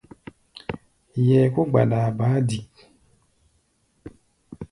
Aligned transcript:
Yɛɛ 1.27 1.47
kó 1.53 1.61
gbadaa 1.71 2.09
baá 2.17 2.37
dik. 2.47 2.69